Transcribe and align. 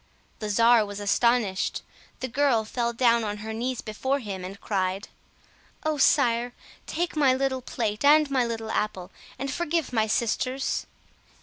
The 0.39 0.49
czar 0.49 0.83
was 0.83 0.99
astonished. 0.99 1.83
The 2.21 2.27
girl 2.27 2.65
fell 2.65 2.91
down 2.91 3.23
on 3.23 3.37
her 3.45 3.53
knees 3.53 3.81
before 3.81 4.17
him, 4.17 4.43
and 4.43 4.59
cried— 4.59 5.09
"Oh, 5.83 5.99
Sire, 5.99 6.53
take 6.87 7.15
my 7.15 7.35
little 7.35 7.61
plate 7.61 8.03
and 8.03 8.27
my 8.31 8.43
little 8.43 8.71
apple, 8.71 9.11
and 9.37 9.53
forgive 9.53 9.93
my 9.93 10.07
sisters!" 10.07 10.87